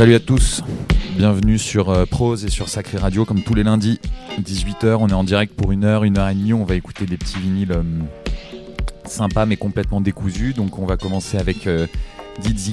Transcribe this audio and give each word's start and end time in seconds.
Salut 0.00 0.14
à 0.14 0.18
tous, 0.18 0.62
bienvenue 1.18 1.58
sur 1.58 1.90
euh, 1.90 2.06
Prose 2.06 2.46
et 2.46 2.48
sur 2.48 2.70
Sacré 2.70 2.96
Radio 2.96 3.26
comme 3.26 3.42
tous 3.42 3.52
les 3.52 3.62
lundis, 3.62 4.00
18h, 4.40 4.96
on 4.98 5.08
est 5.08 5.12
en 5.12 5.24
direct 5.24 5.52
pour 5.54 5.72
une 5.72 5.84
heure, 5.84 6.04
une 6.04 6.16
heure 6.16 6.30
et 6.30 6.34
demie, 6.34 6.54
on 6.54 6.64
va 6.64 6.74
écouter 6.74 7.04
des 7.04 7.18
petits 7.18 7.38
vinyles 7.38 7.72
euh, 7.72 7.82
sympas 9.04 9.44
mais 9.44 9.58
complètement 9.58 10.00
décousus. 10.00 10.54
Donc 10.54 10.78
on 10.78 10.86
va 10.86 10.96
commencer 10.96 11.36
avec 11.36 11.66
euh, 11.66 11.86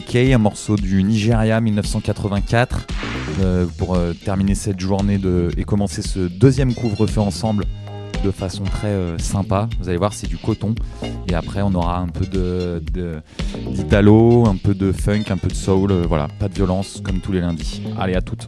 K, 0.07 0.33
un 0.33 0.37
morceau 0.37 0.77
du 0.77 1.03
Nigeria 1.03 1.59
1984 1.59 2.87
euh, 3.41 3.65
pour 3.77 3.99
terminer 4.23 4.55
cette 4.55 4.79
journée 4.79 5.19
et 5.57 5.63
commencer 5.65 6.03
ce 6.03 6.29
deuxième 6.29 6.73
couvre-feu 6.73 7.19
ensemble 7.19 7.65
de 8.23 8.31
façon 8.31 8.63
très 8.63 8.87
euh, 8.87 9.17
sympa. 9.17 9.69
Vous 9.79 9.89
allez 9.89 9.97
voir, 9.97 10.13
c'est 10.13 10.27
du 10.27 10.37
coton. 10.37 10.75
Et 11.27 11.33
après, 11.35 11.61
on 11.61 11.73
aura 11.73 11.99
un 11.99 12.07
peu 12.07 12.25
de, 12.25 12.81
de- 12.93 13.21
d'italo, 13.71 14.45
un 14.47 14.55
peu 14.57 14.73
de 14.73 14.91
funk, 14.91 15.23
un 15.29 15.37
peu 15.37 15.47
de 15.47 15.53
soul. 15.55 15.91
euh, 15.91 16.05
voilà, 16.07 16.27
pas 16.39 16.47
de 16.47 16.53
violence 16.53 17.01
comme 17.03 17.19
tous 17.19 17.31
les 17.31 17.41
lundis. 17.41 17.81
Allez, 17.99 18.15
à 18.15 18.21
toutes. 18.21 18.47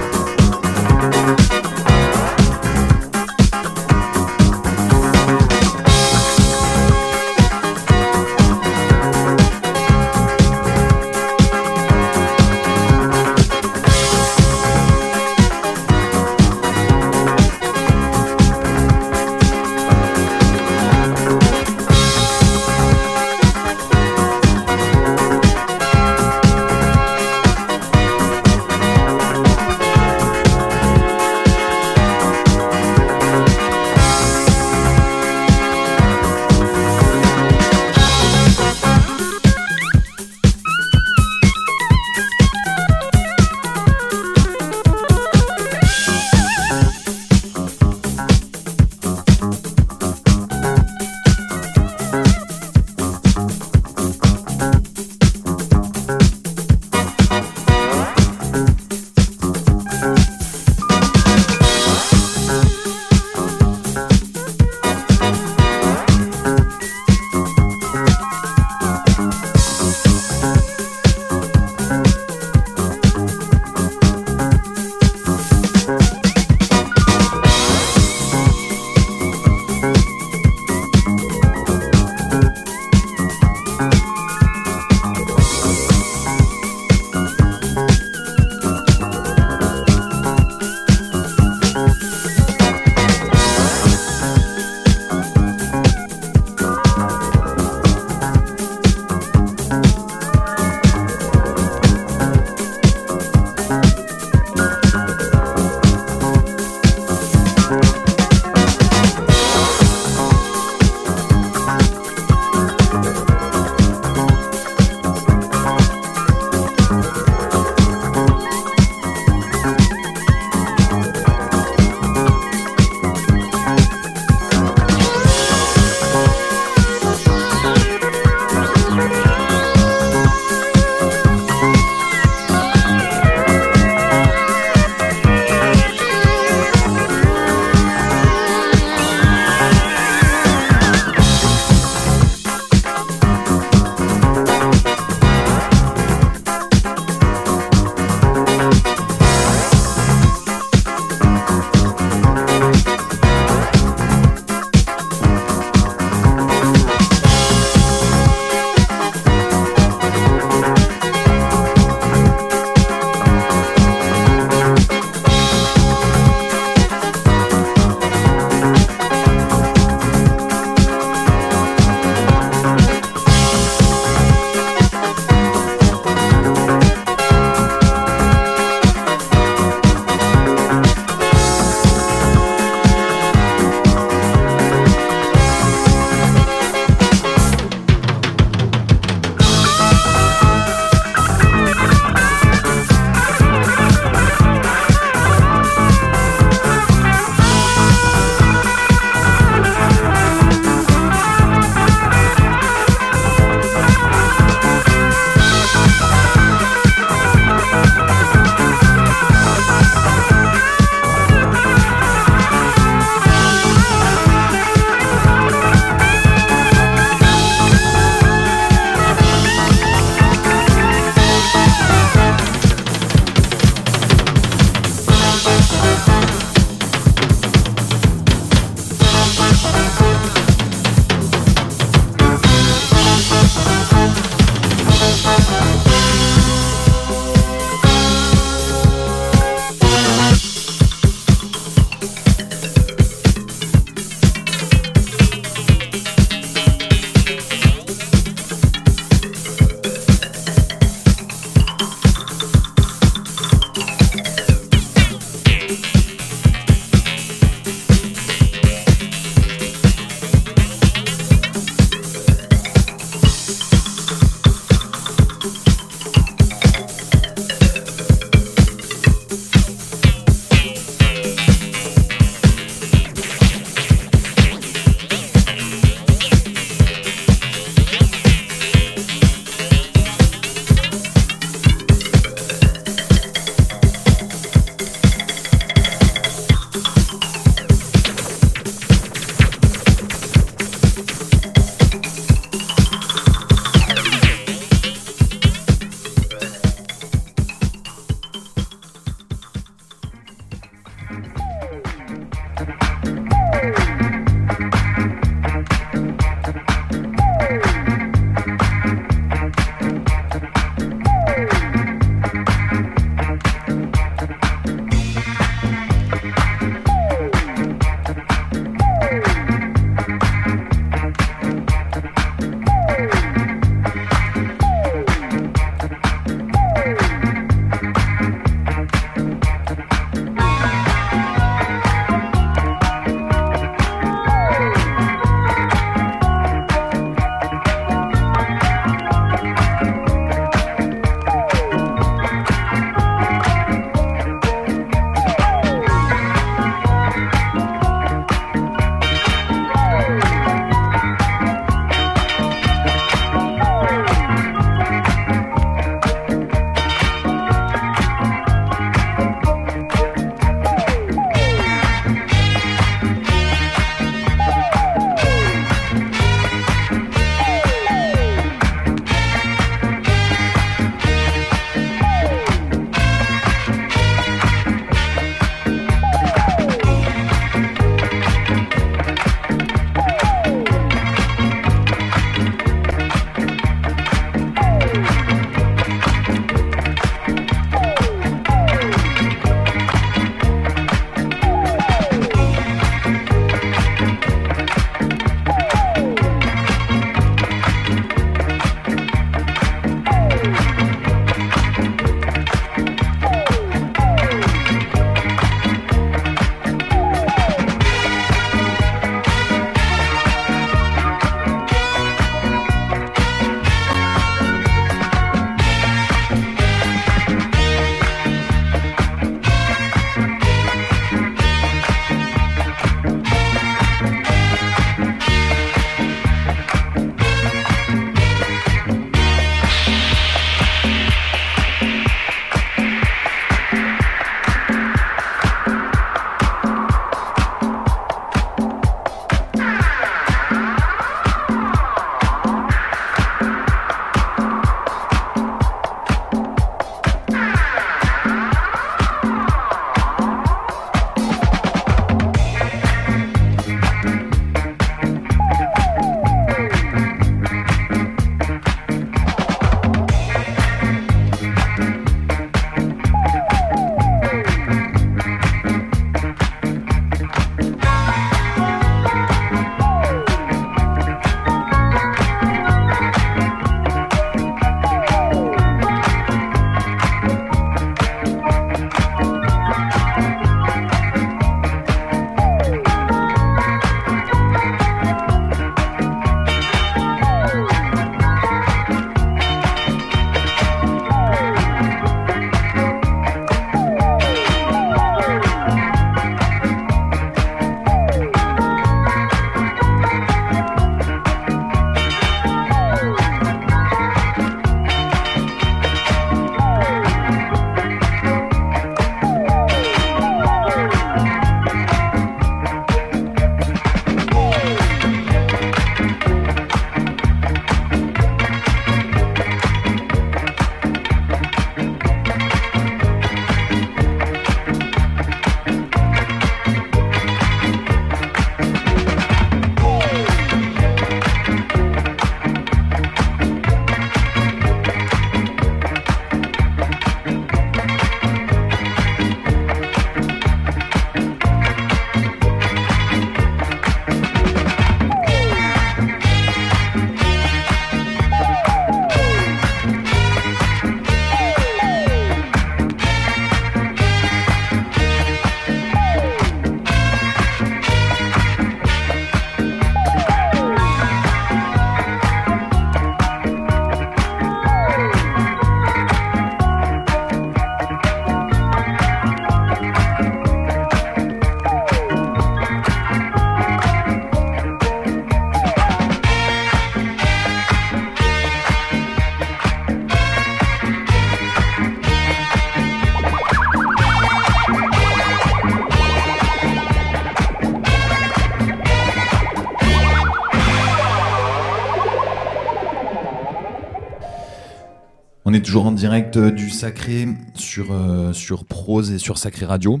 En 595.78 595.92
direct 595.92 596.36
euh, 596.36 596.50
du 596.50 596.68
Sacré 596.68 597.28
sur, 597.54 597.92
euh, 597.92 598.32
sur 598.32 598.64
Prose 598.64 599.12
et 599.12 599.18
sur 599.18 599.38
Sacré 599.38 599.66
Radio. 599.66 600.00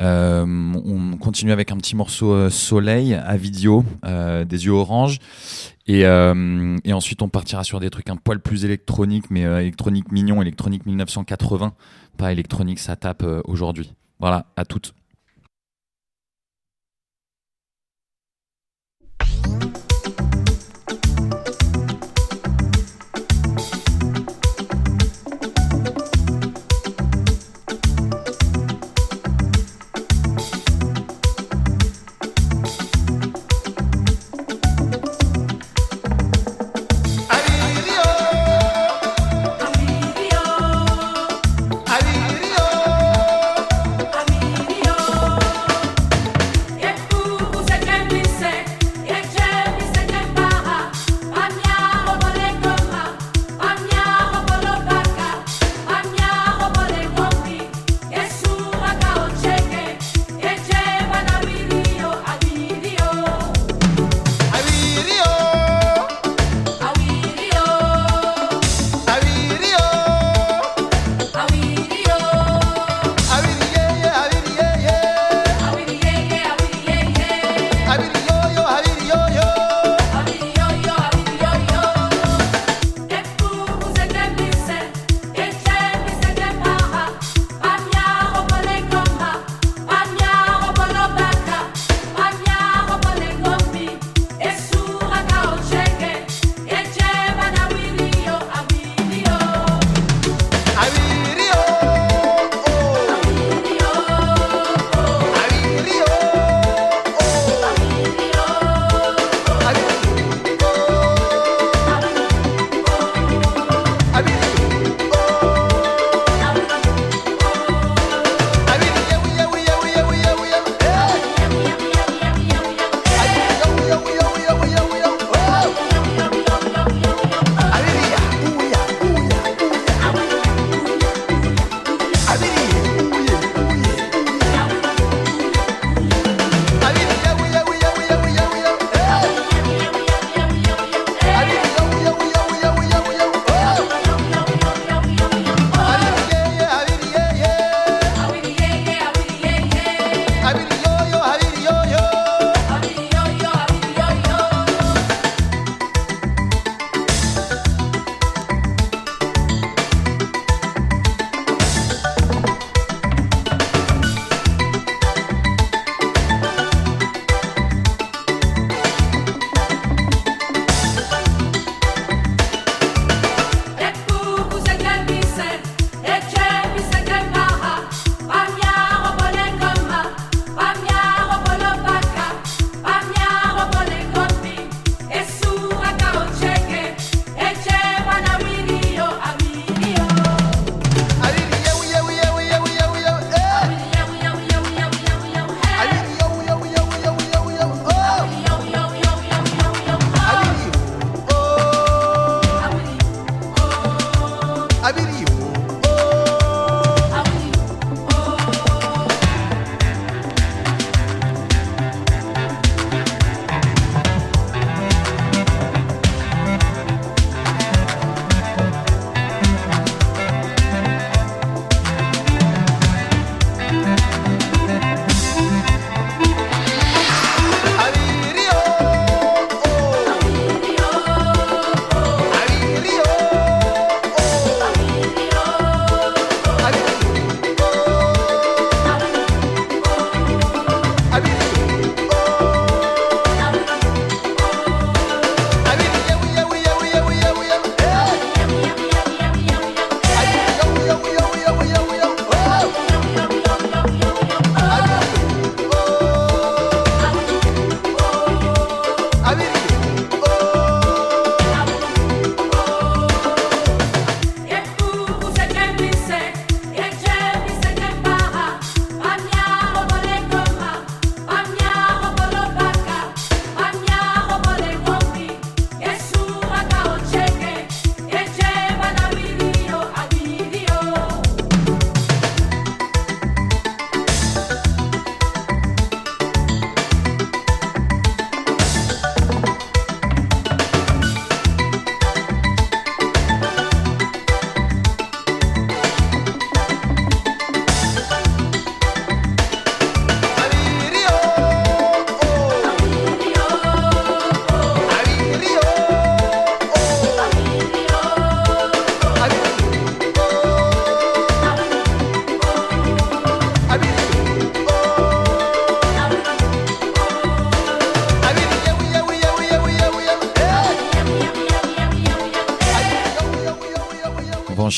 Euh, 0.00 0.44
on 0.44 1.16
continue 1.16 1.52
avec 1.52 1.70
un 1.70 1.76
petit 1.76 1.94
morceau 1.94 2.50
Soleil 2.50 3.14
à 3.14 3.36
vidéo, 3.36 3.84
des 4.02 4.64
yeux 4.66 4.72
orange. 4.72 5.18
Et, 5.86 6.00
et 6.00 6.92
ensuite, 6.92 7.22
on 7.22 7.28
partira 7.28 7.62
sur 7.62 7.78
des 7.78 7.90
trucs 7.90 8.10
un 8.10 8.16
poil 8.16 8.40
plus 8.40 8.64
électroniques, 8.64 9.26
mais 9.30 9.42
électronique 9.42 10.10
mignon, 10.10 10.42
électronique 10.42 10.84
1980, 10.86 11.74
pas 12.16 12.32
électronique 12.32 12.80
ça 12.80 12.96
tape 12.96 13.24
aujourd'hui. 13.44 13.92
Voilà, 14.18 14.46
à 14.56 14.64
toutes. 14.64 14.94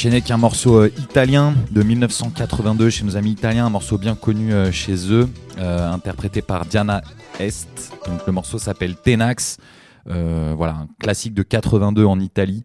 enchaîné 0.07 0.19
avec 0.19 0.31
un 0.31 0.37
morceau 0.37 0.83
euh, 0.83 0.93
italien 0.99 1.53
de 1.73 1.83
1982 1.83 2.91
chez 2.91 3.05
nos 3.05 3.17
amis 3.17 3.33
italiens, 3.33 3.67
un 3.67 3.71
morceau 3.71 3.99
bien 3.99 4.15
connu 4.15 4.53
euh, 4.53 4.71
chez 4.71 5.13
eux, 5.13 5.29
euh, 5.59 5.91
interprété 5.91 6.43
par 6.43 6.65
Diana 6.65 7.03
Est. 7.41 7.93
Le 8.25 8.33
morceau 8.33 8.59
s'appelle 8.59 8.95
Tenax, 8.95 9.59
voilà, 10.05 10.75
un 10.75 10.89
classique 11.01 11.35
de 11.35 11.43
82 11.43 12.05
en 12.05 12.21
Italie. 12.21 12.63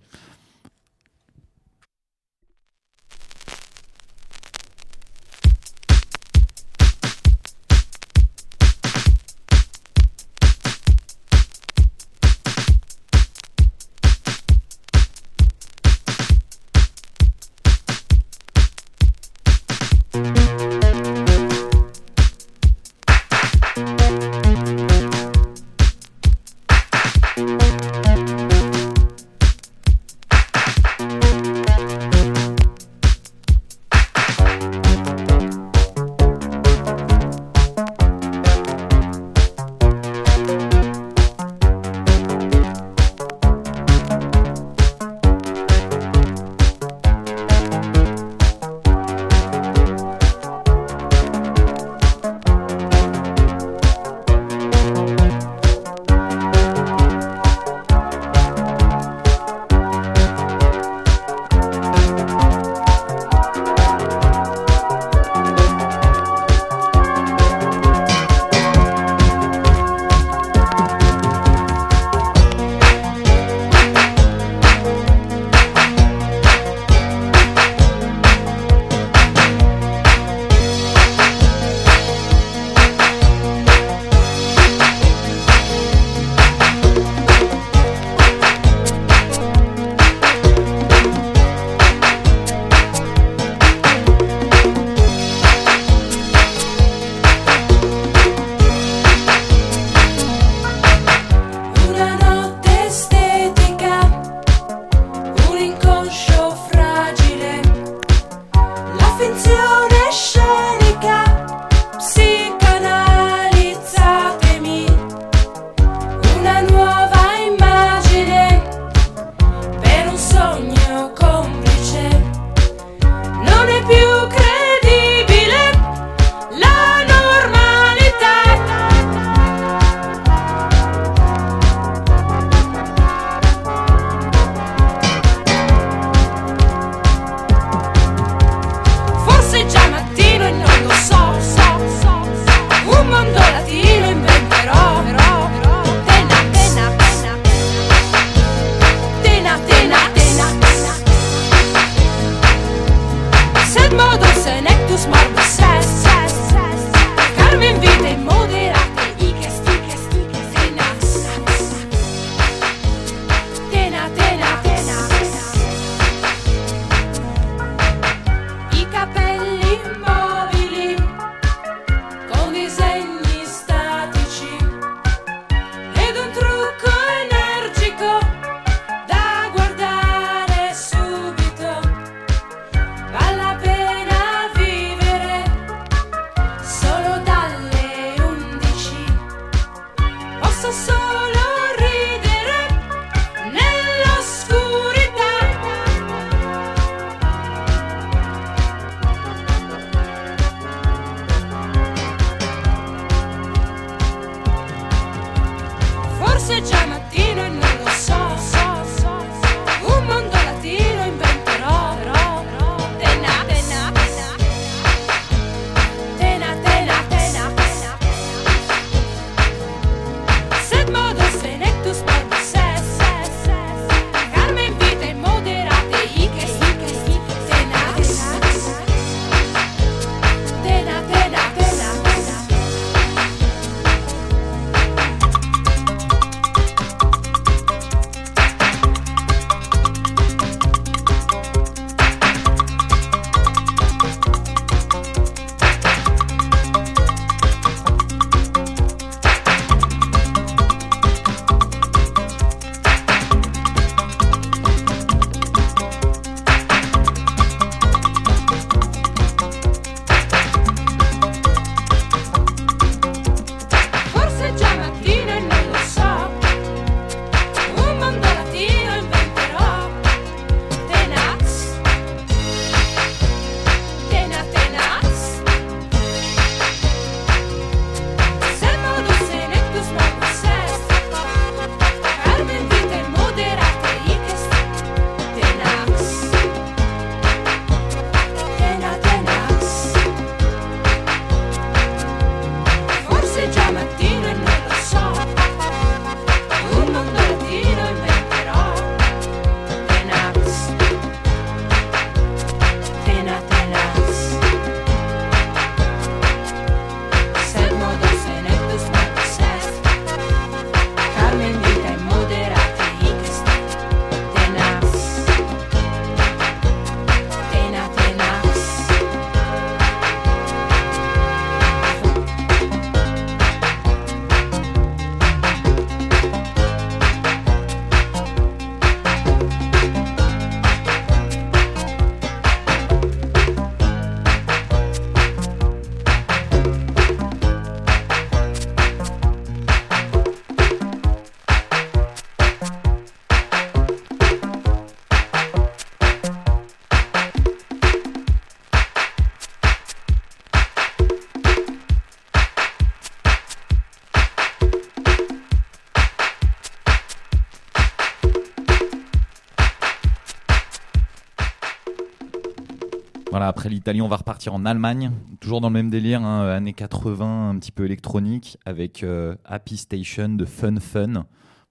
Après 363.48 363.70
l'Italie, 363.70 364.02
on 364.02 364.08
va 364.08 364.18
repartir 364.18 364.54
en 364.54 364.66
Allemagne, 364.66 365.12
toujours 365.40 365.62
dans 365.62 365.70
le 365.70 365.74
même 365.74 365.90
délire, 365.90 366.22
hein, 366.22 366.48
années 366.48 366.74
80, 366.74 367.50
un 367.50 367.58
petit 367.58 367.72
peu 367.72 367.86
électronique, 367.86 368.58
avec 368.66 369.04
euh, 369.04 369.36
Happy 369.46 369.78
Station 369.78 370.30
de 370.30 370.46
Fun 370.46 370.80
Fun. 370.80 371.26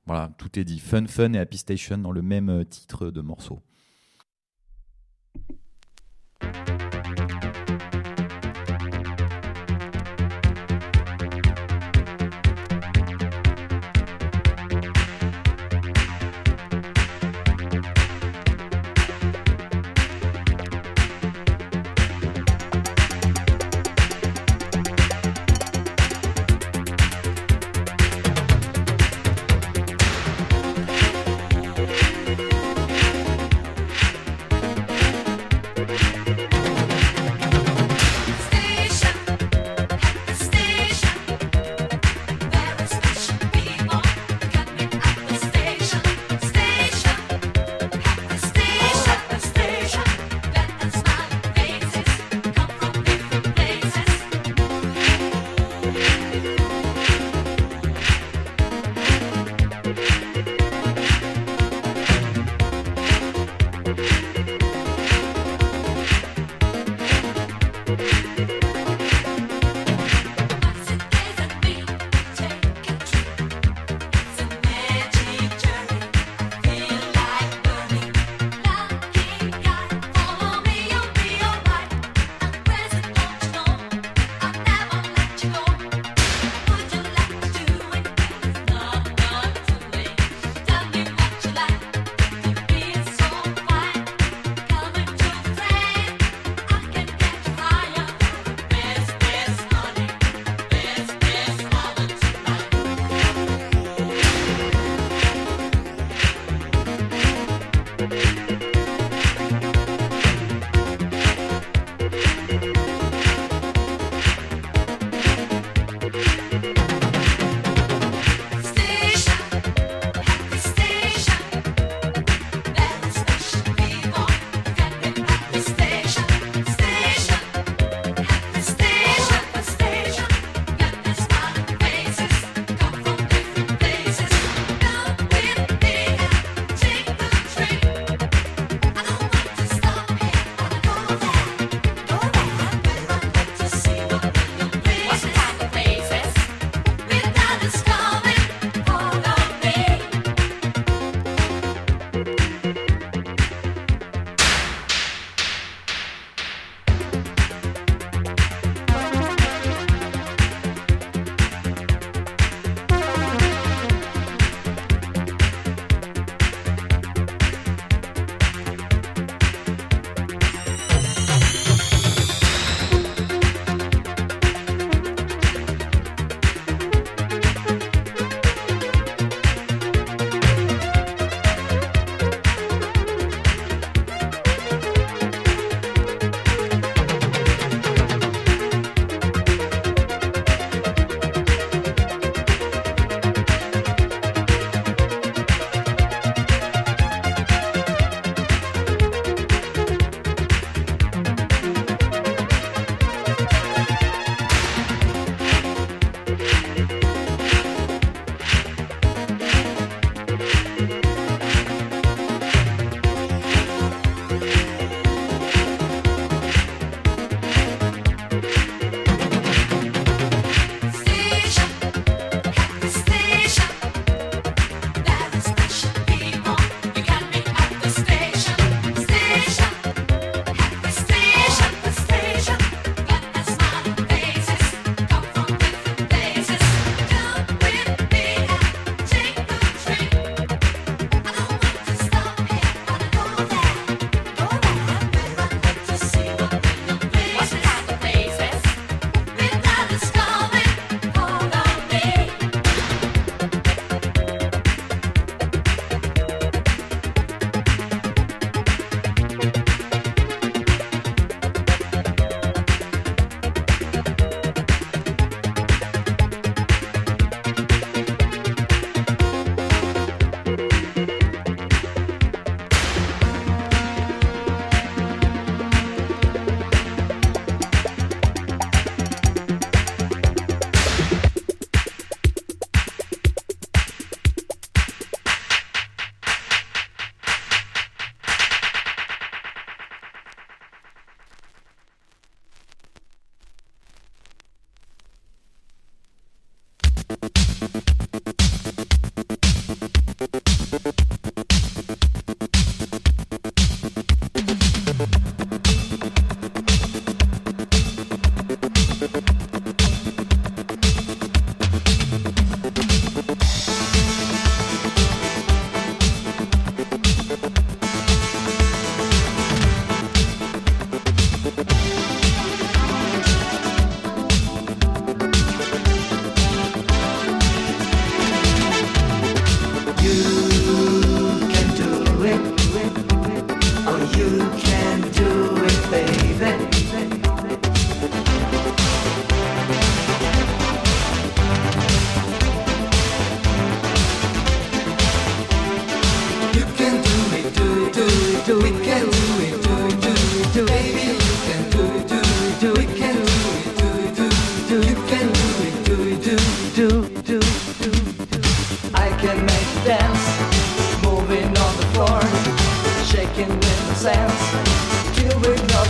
Voilà, 0.07 0.31
tout 0.39 0.59
est 0.59 0.65
dit. 0.65 0.79
Fun 0.79 1.07
Fun 1.07 1.33
et 1.35 1.39
Happy 1.39 1.59
Station 1.59 1.99
dans 1.99 2.13
le 2.13 2.23
même 2.23 2.49
euh, 2.49 2.65
titre 2.65 3.11
de 3.11 3.21
morceau. 3.21 3.61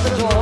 Pedro. 0.03 0.40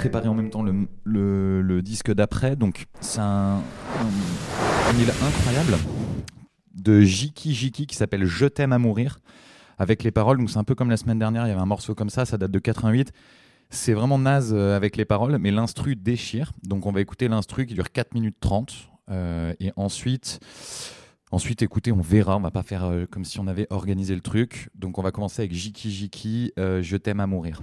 Préparer 0.00 0.28
en 0.28 0.34
même 0.34 0.50
temps 0.50 0.62
le, 0.62 0.86
le- 1.62 1.82
disque 1.82 2.12
d'après. 2.12 2.56
Donc, 2.56 2.86
c'est 3.00 3.20
un, 3.20 3.56
un 3.58 4.92
vinyle 4.92 5.10
incroyable 5.22 5.76
de 6.74 7.00
Jiki 7.02 7.54
Jiki 7.54 7.86
qui 7.86 7.96
s'appelle 7.96 8.24
Je 8.24 8.46
t'aime 8.46 8.72
à 8.72 8.78
mourir 8.78 9.18
avec 9.78 10.02
les 10.02 10.10
paroles. 10.10 10.38
Donc, 10.38 10.50
c'est 10.50 10.58
un 10.58 10.64
peu 10.64 10.74
comme 10.74 10.90
la 10.90 10.96
semaine 10.96 11.18
dernière, 11.18 11.46
il 11.46 11.48
y 11.48 11.52
avait 11.52 11.60
un 11.60 11.66
morceau 11.66 11.94
comme 11.94 12.10
ça, 12.10 12.24
ça 12.24 12.38
date 12.38 12.50
de 12.50 12.58
88. 12.58 13.12
C'est 13.70 13.92
vraiment 13.92 14.18
naze 14.18 14.52
euh, 14.54 14.74
avec 14.76 14.96
les 14.96 15.04
paroles, 15.04 15.36
mais 15.38 15.50
l'instru 15.50 15.96
déchire. 15.96 16.52
Donc, 16.64 16.86
on 16.86 16.92
va 16.92 17.00
écouter 17.00 17.28
l'instru 17.28 17.66
qui 17.66 17.74
dure 17.74 17.92
4 17.92 18.14
minutes 18.14 18.36
30. 18.40 18.74
euh, 19.10 19.52
et 19.60 19.72
ensuite, 19.76 20.40
ensuite, 21.30 21.62
écoutez, 21.62 21.92
on 21.92 22.00
verra. 22.00 22.36
On 22.36 22.40
va 22.40 22.50
pas 22.50 22.62
faire 22.62 22.84
euh, 22.84 23.04
comme 23.10 23.24
si 23.24 23.38
on 23.38 23.46
avait 23.46 23.66
organisé 23.70 24.14
le 24.14 24.22
truc. 24.22 24.70
Donc, 24.74 24.98
on 24.98 25.02
va 25.02 25.12
commencer 25.12 25.42
avec 25.42 25.52
Jiki 25.52 25.90
Jiki, 25.90 26.52
Je 26.56 26.96
t'aime 26.96 27.20
à 27.20 27.26
mourir. 27.26 27.62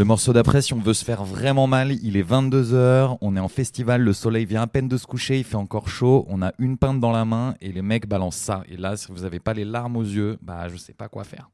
Le 0.00 0.06
morceau 0.06 0.32
d'après, 0.32 0.62
si 0.62 0.72
on 0.72 0.78
veut 0.78 0.94
se 0.94 1.04
faire 1.04 1.24
vraiment 1.24 1.66
mal, 1.66 1.92
il 1.92 2.16
est 2.16 2.22
22h, 2.22 3.18
on 3.20 3.36
est 3.36 3.38
en 3.38 3.48
festival, 3.48 4.00
le 4.00 4.14
soleil 4.14 4.46
vient 4.46 4.62
à 4.62 4.66
peine 4.66 4.88
de 4.88 4.96
se 4.96 5.06
coucher, 5.06 5.36
il 5.36 5.44
fait 5.44 5.56
encore 5.56 5.90
chaud, 5.90 6.24
on 6.30 6.40
a 6.40 6.52
une 6.58 6.78
pinte 6.78 7.00
dans 7.00 7.12
la 7.12 7.26
main 7.26 7.54
et 7.60 7.70
les 7.70 7.82
mecs 7.82 8.08
balancent 8.08 8.36
ça. 8.36 8.62
Et 8.70 8.78
là, 8.78 8.96
si 8.96 9.12
vous 9.12 9.24
n'avez 9.24 9.40
pas 9.40 9.52
les 9.52 9.66
larmes 9.66 9.98
aux 9.98 10.02
yeux, 10.02 10.38
bah 10.40 10.70
je 10.70 10.78
sais 10.78 10.94
pas 10.94 11.10
quoi 11.10 11.24
faire. 11.24 11.50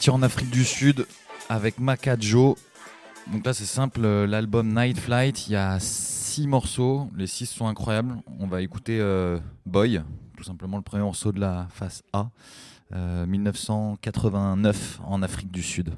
parti 0.00 0.08
en 0.08 0.22
Afrique 0.22 0.48
du 0.48 0.64
Sud 0.64 1.06
avec 1.50 1.78
Makajo. 1.78 2.56
Donc 3.30 3.44
là, 3.44 3.52
c'est 3.52 3.66
simple, 3.66 4.00
euh, 4.02 4.26
l'album 4.26 4.74
Night 4.74 4.98
Flight, 4.98 5.46
il 5.46 5.52
y 5.52 5.56
a 5.56 5.78
six 5.78 6.46
morceaux, 6.46 7.10
les 7.14 7.26
six 7.26 7.44
sont 7.44 7.66
incroyables. 7.66 8.16
On 8.38 8.46
va 8.46 8.62
écouter 8.62 8.98
euh, 8.98 9.38
Boy, 9.66 10.00
tout 10.38 10.42
simplement 10.42 10.78
le 10.78 10.82
premier 10.82 11.02
morceau 11.02 11.32
de 11.32 11.40
la 11.40 11.68
face 11.68 12.02
A, 12.14 12.30
euh, 12.94 13.26
1989 13.26 15.00
en 15.04 15.20
Afrique 15.20 15.50
du 15.50 15.62
Sud. 15.62 15.90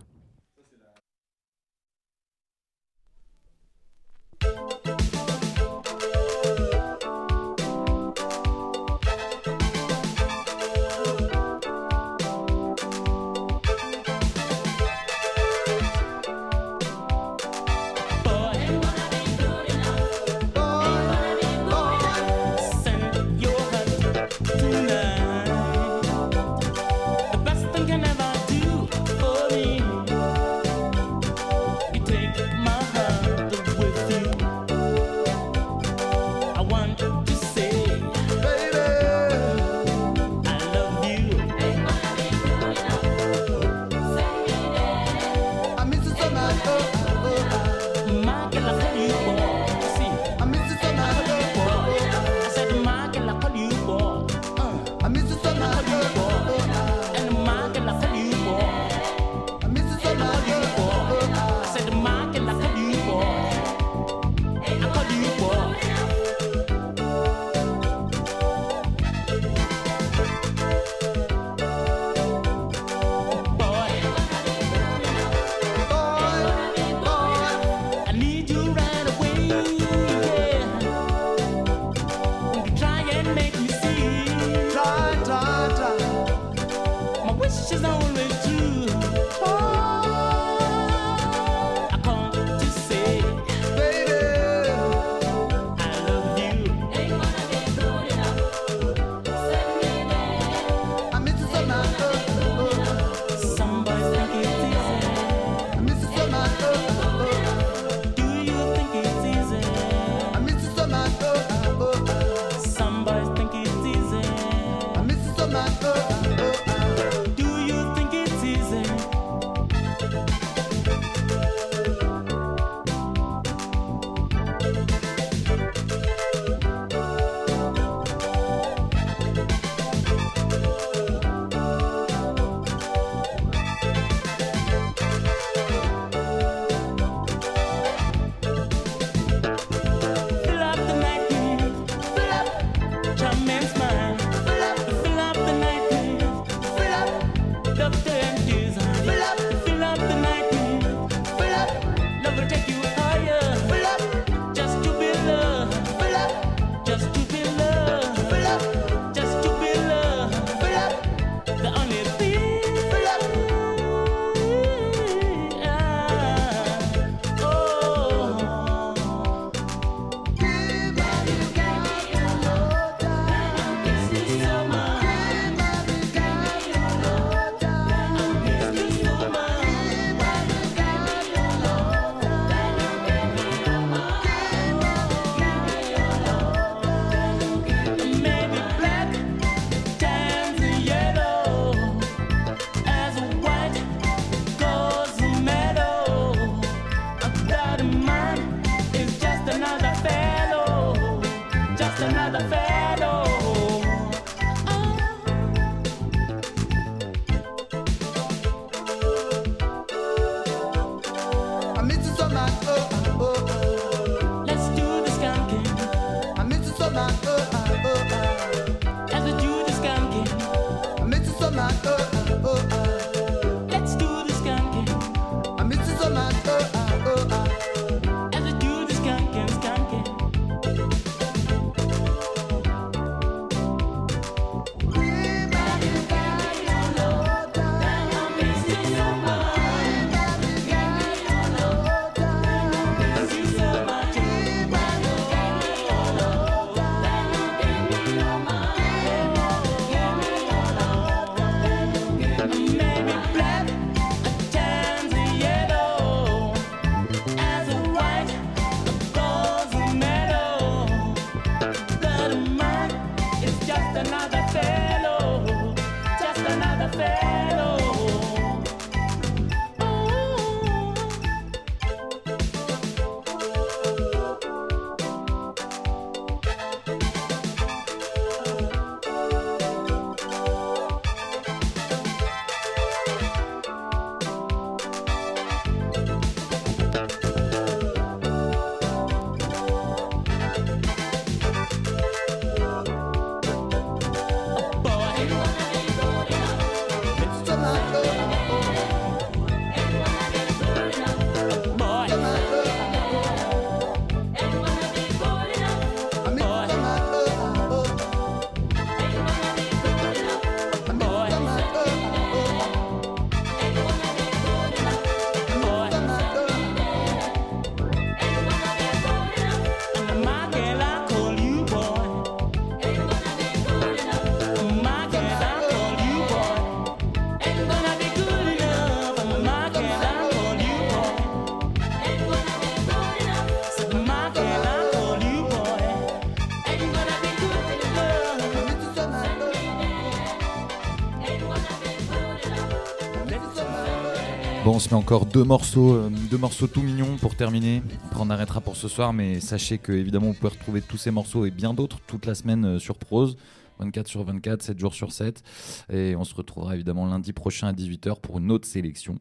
Encore 344.93 345.25
deux 345.25 345.45
morceaux, 345.45 345.95
euh, 345.95 346.11
deux 346.31 346.37
morceaux 346.37 346.67
tout 346.67 346.83
mignons 346.83 347.17
pour 347.17 347.35
terminer. 347.35 347.83
Après, 348.07 348.21
on 348.23 348.29
arrêtera 348.29 348.61
pour 348.61 348.77
ce 348.77 348.89
soir, 348.89 349.15
mais 349.15 349.41
sachez 349.41 349.79
que 349.79 349.91
évidemment, 349.91 350.27
vous 350.27 350.35
pouvez 350.35 350.51
retrouver 350.51 350.83
tous 350.83 350.99
ces 350.99 351.11
morceaux 351.11 351.47
et 351.47 351.51
bien 351.51 351.73
d'autres 351.73 352.01
toute 352.07 352.27
la 352.27 352.35
semaine 352.35 352.65
euh, 352.67 352.79
sur 352.79 352.99
Prose. 352.99 353.39
24 353.79 354.07
sur 354.07 354.23
24, 354.23 354.63
7 354.63 354.79
jours 354.79 354.95
sur 354.95 355.11
7. 355.11 355.43
Et 355.91 356.15
on 356.15 356.25
se 356.25 356.35
retrouvera 356.35 356.75
évidemment 356.75 357.07
lundi 357.07 357.33
prochain 357.33 357.69
à 357.69 357.73
18h 357.73 358.21
pour 358.21 358.39
une 358.39 358.53
autre 358.53 358.69
sélection. 358.69 359.19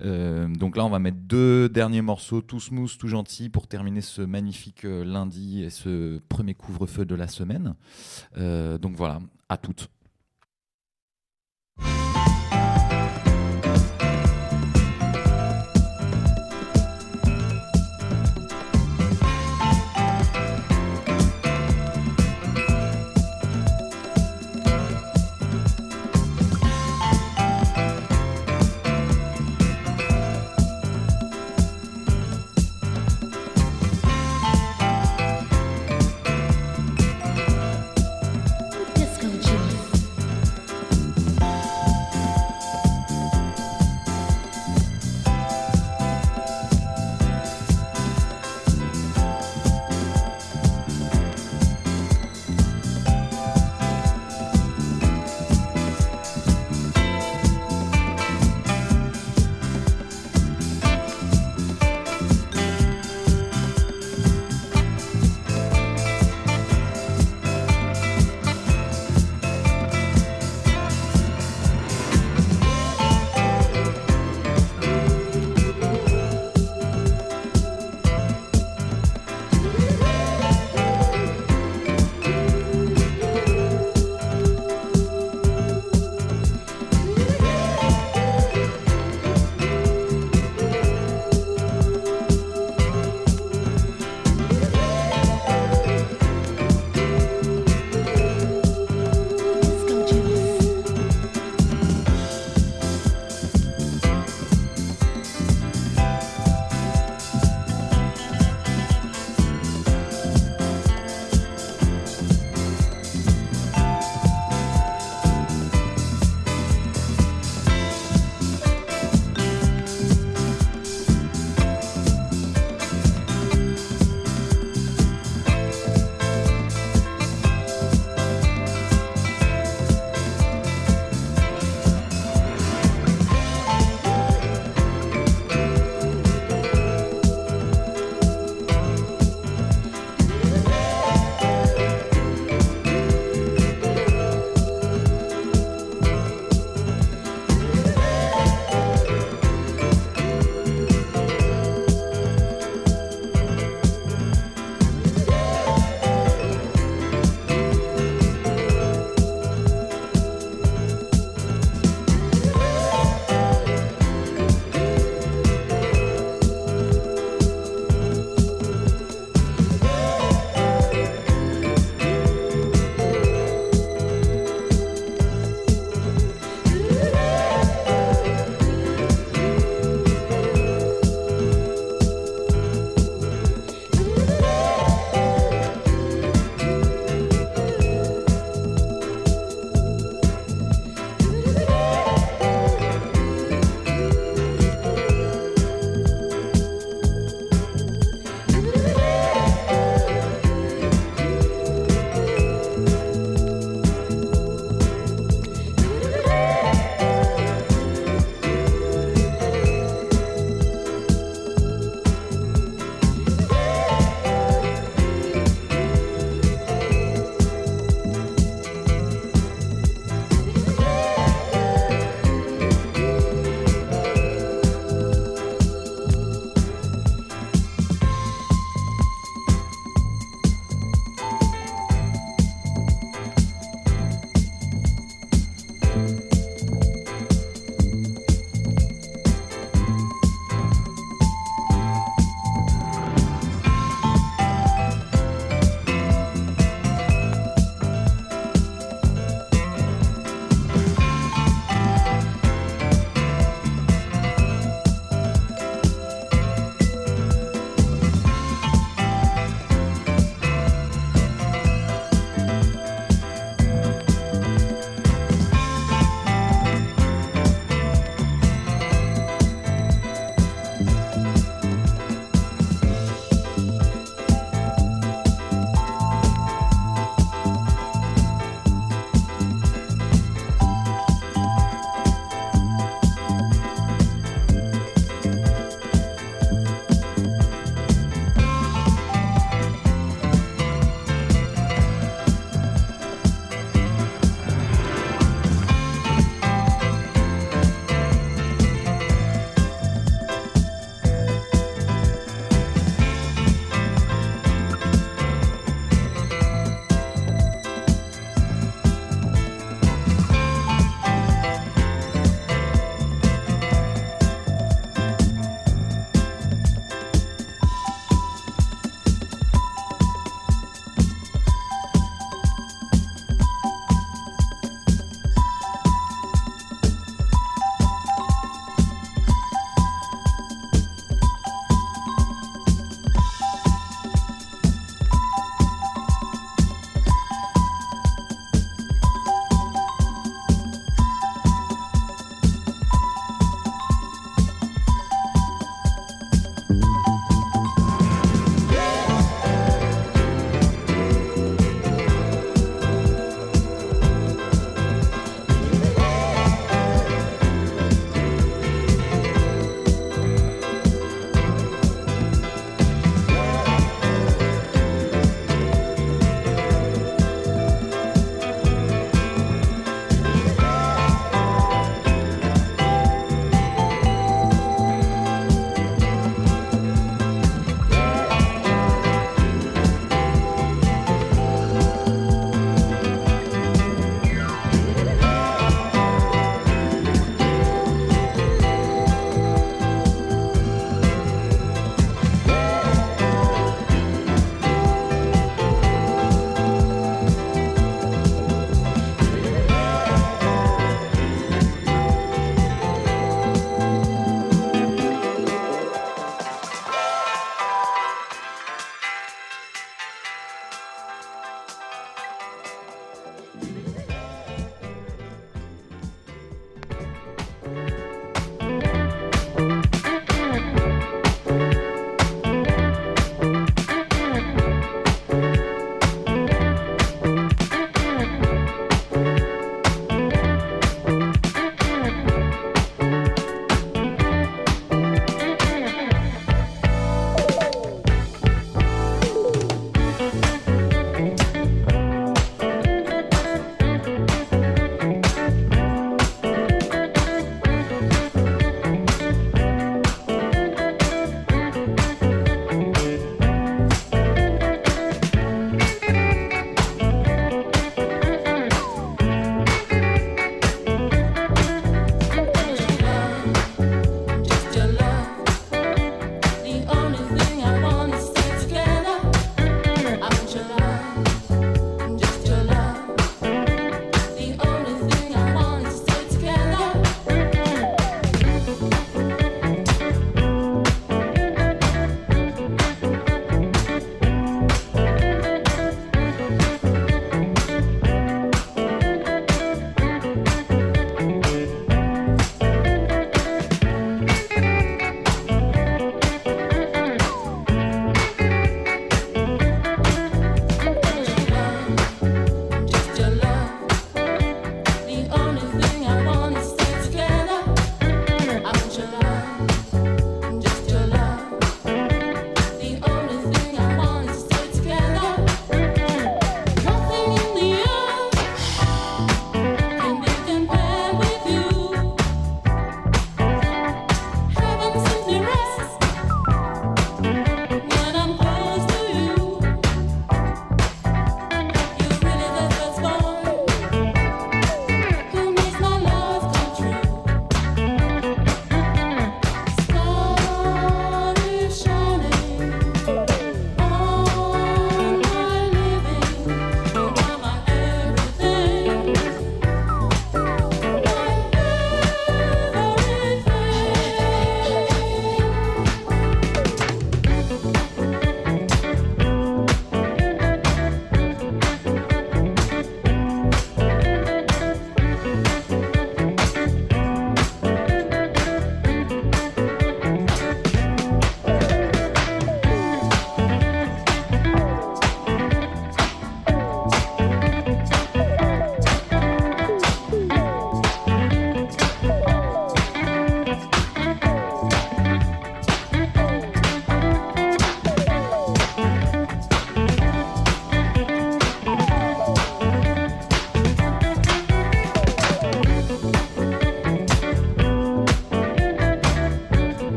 Euh, 0.00 0.48
donc 0.48 0.78
là, 0.78 0.84
on 0.86 0.90
va 0.90 0.98
mettre 0.98 1.18
deux 1.18 1.68
derniers 1.68 2.02
morceaux, 2.02 2.40
tout 2.40 2.58
smooth, 2.58 2.96
tout 2.96 3.08
gentil, 3.08 3.50
pour 3.50 3.66
terminer 3.66 4.00
ce 4.00 4.22
magnifique 4.22 4.84
lundi 4.84 5.62
et 5.62 5.70
ce 5.70 6.20
premier 6.30 6.54
couvre-feu 6.54 7.04
de 7.04 7.14
la 7.14 7.28
semaine. 7.28 7.74
Donc 8.36 8.96
voilà, 8.96 9.20
à 9.50 9.58
toutes. 9.58 9.90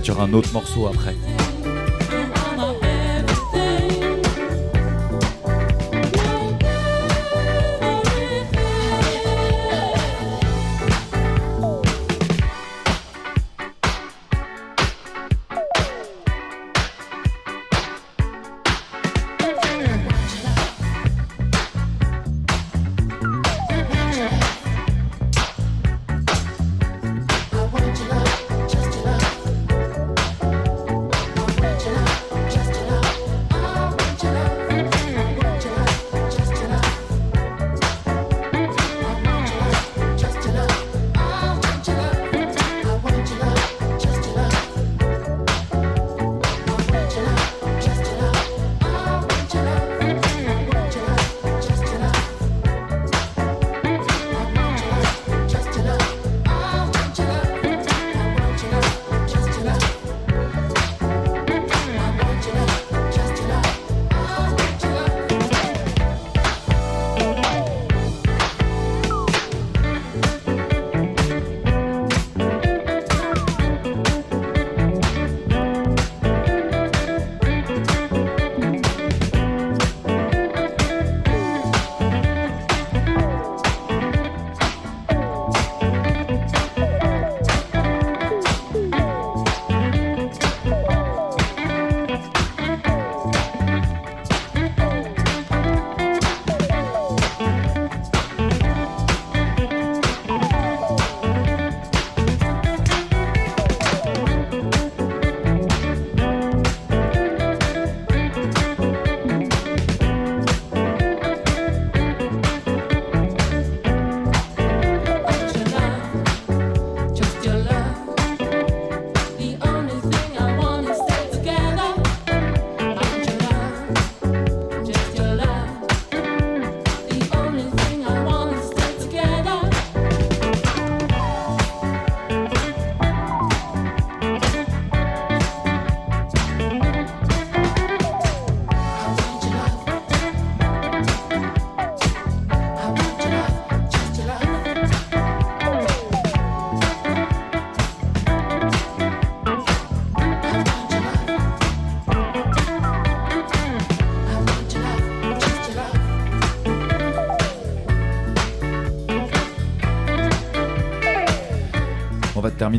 Fait, 0.00 0.10
un 0.20 0.32
autre 0.32 0.52
morceau 0.52 0.86
après. 0.86 1.14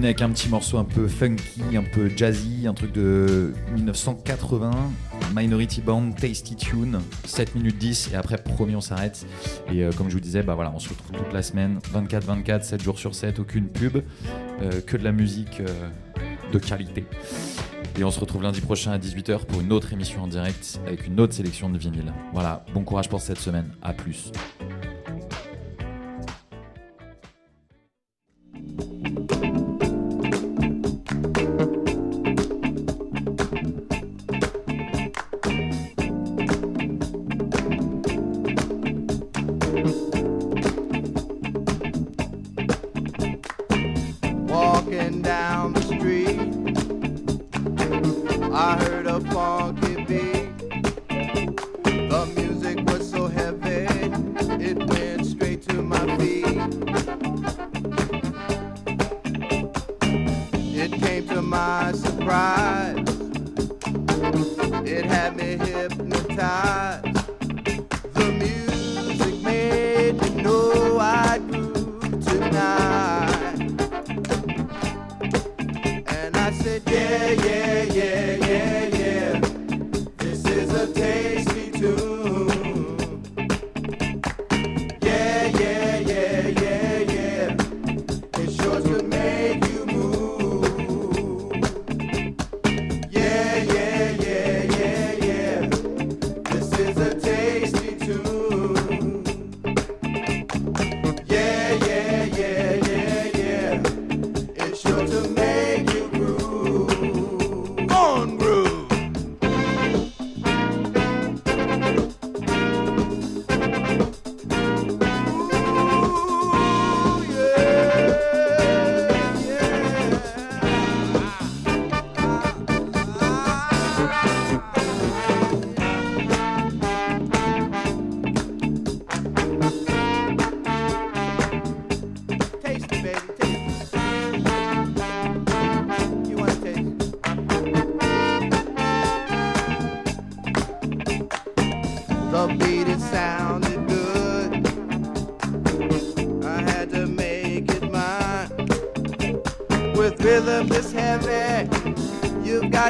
Avec 0.05 0.21
un 0.21 0.29
petit 0.29 0.49
morceau 0.49 0.77
un 0.77 0.83
peu 0.83 1.07
funky, 1.07 1.61
un 1.75 1.83
peu 1.83 2.09
jazzy, 2.15 2.67
un 2.67 2.73
truc 2.73 2.91
de 2.91 3.53
1980. 3.73 4.71
Minority 5.35 5.81
Band, 5.81 6.11
Tasty 6.11 6.55
Tune, 6.55 6.99
7 7.25 7.55
minutes 7.55 7.77
10 7.77 8.11
et 8.13 8.15
après 8.15 8.37
promis 8.37 8.75
on 8.75 8.81
s'arrête. 8.81 9.25
Et 9.71 9.83
euh, 9.83 9.91
comme 9.91 10.09
je 10.09 10.13
vous 10.13 10.21
disais, 10.21 10.41
bah 10.41 10.55
voilà, 10.55 10.71
on 10.73 10.79
se 10.79 10.89
retrouve 10.89 11.11
toute 11.11 11.33
la 11.33 11.41
semaine, 11.41 11.79
24-24, 11.93 12.63
7 12.63 12.81
jours 12.81 12.97
sur 12.97 13.13
7, 13.13 13.39
aucune 13.39 13.67
pub, 13.67 13.97
euh, 14.61 14.81
que 14.85 14.97
de 14.97 15.03
la 15.03 15.11
musique 15.11 15.59
euh, 15.59 15.89
de 16.53 16.59
qualité. 16.59 17.05
Et 17.99 18.03
on 18.03 18.11
se 18.11 18.19
retrouve 18.19 18.43
lundi 18.43 18.61
prochain 18.61 18.91
à 18.91 18.97
18h 18.97 19.45
pour 19.45 19.61
une 19.61 19.73
autre 19.73 19.91
émission 19.93 20.23
en 20.23 20.27
direct 20.27 20.79
avec 20.85 21.07
une 21.07 21.19
autre 21.19 21.33
sélection 21.33 21.69
de 21.69 21.77
vinyle. 21.77 22.13
Voilà, 22.33 22.65
bon 22.73 22.83
courage 22.83 23.09
pour 23.09 23.21
cette 23.21 23.39
semaine, 23.39 23.71
à 23.81 23.93
plus. 23.93 24.31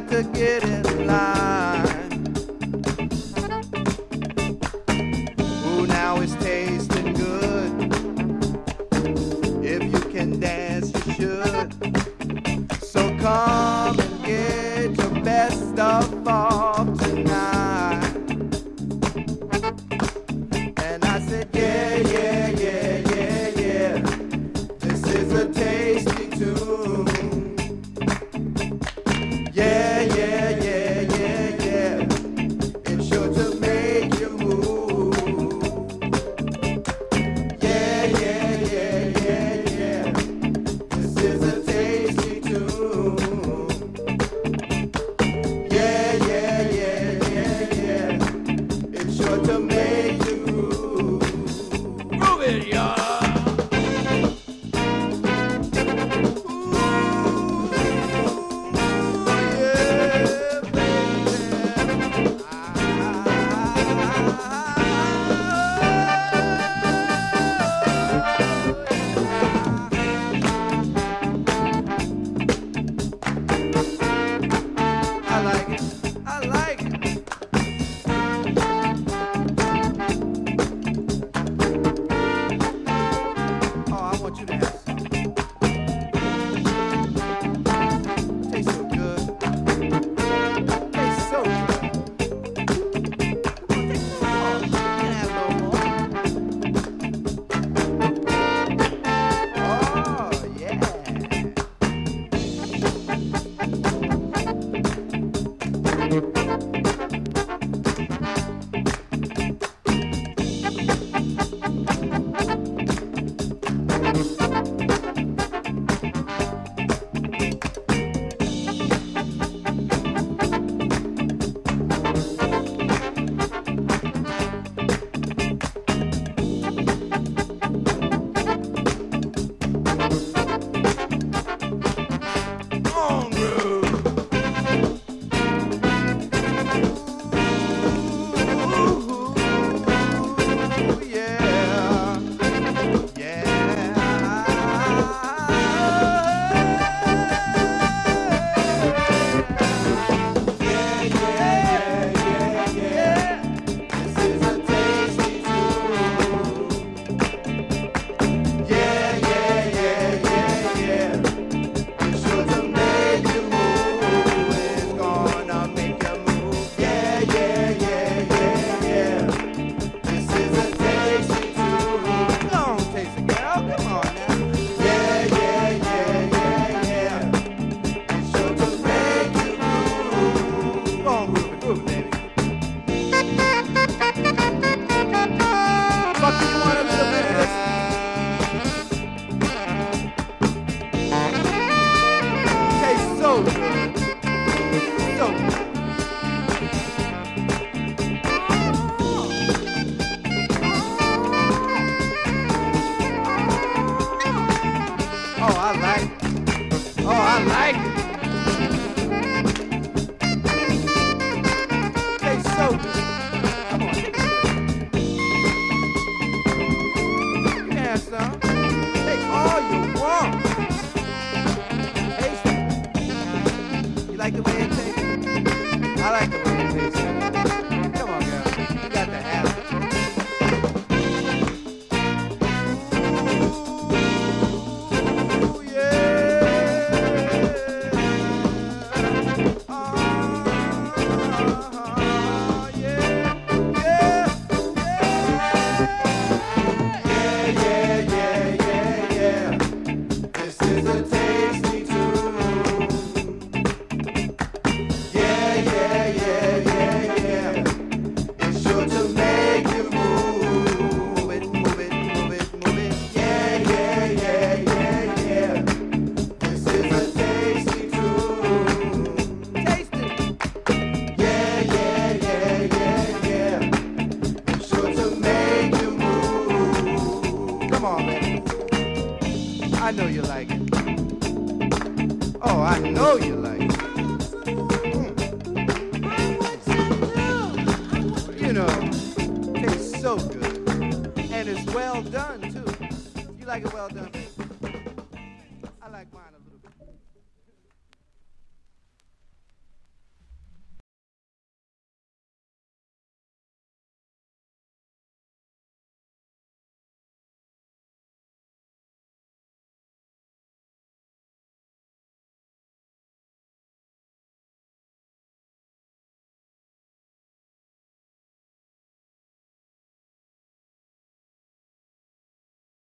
To 0.10 0.24
get 0.24 0.64
in 0.64 1.08
line. 1.08 1.67